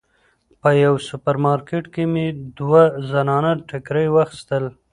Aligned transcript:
په 0.61 0.69
یوه 0.83 0.99
سوپر 1.07 1.35
مارکیټ 1.45 1.85
کې 1.93 2.03
مې 2.13 2.25
دوه 2.57 2.83
زنانه 3.09 3.51
ټیکري 3.69 4.07
واخیستل. 4.11 4.63